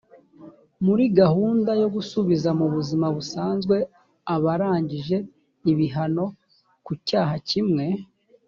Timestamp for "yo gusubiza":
1.81-2.49